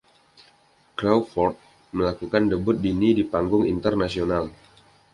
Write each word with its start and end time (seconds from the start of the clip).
Crawford 0.97 1.57
melakukan 1.97 2.43
debut 2.51 2.73
dini 2.85 3.09
di 3.13 3.21
panggung 3.33 3.63
internasional. 3.75 4.45